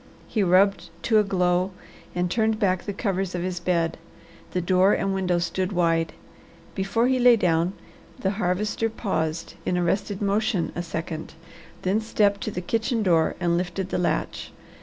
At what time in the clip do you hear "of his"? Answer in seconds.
3.35-3.59